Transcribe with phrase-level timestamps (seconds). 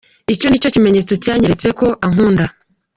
[0.33, 2.45] Icyo nicyo kimenyetso cyanyeretse ko ankunda”.